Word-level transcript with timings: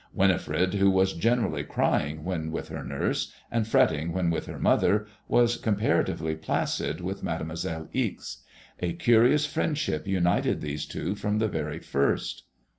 Winifred, 0.15 0.73
who 0.73 0.89
was 0.89 1.13
generally 1.13 1.63
crying 1.63 2.23
when 2.23 2.51
with 2.51 2.69
her 2.69 2.83
nurse, 2.83 3.31
and 3.51 3.67
fretting 3.67 4.11
when 4.11 4.31
with 4.31 4.47
her 4.47 4.57
mother, 4.57 5.05
was 5.27 5.61
compara 5.61 6.03
tively 6.03 6.41
placid 6.41 7.01
with 7.01 7.21
Mademoiselle 7.21 7.87
Ixe. 7.93 8.37
A 8.79 8.93
curious 8.93 9.45
friendship 9.45 10.07
united 10.07 10.59
these 10.59 10.87
two 10.87 11.13
from 11.13 11.37
the 11.37 11.47
very 11.47 11.77
first. 11.77 12.45